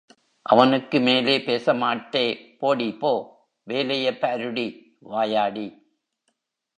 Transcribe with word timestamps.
அவனுக்கு 0.41 0.99
மேலே 0.99 1.37
பேசமாட்டே 1.37 2.57
போடிபோ, 2.61 3.27
வேலையைப் 3.63 4.21
பாருடி, 4.21 4.97
வாயாடி. 4.99 5.85